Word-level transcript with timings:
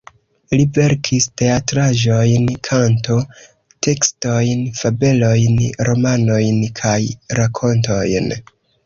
Li 0.59 0.63
verkis 0.75 1.25
teatraĵojn, 1.41 2.47
kanto-tekstojn, 2.67 4.63
fabelojn, 4.79 5.61
romanojn, 5.91 6.59
kaj 6.81 6.99
rakontojn. 7.43 8.33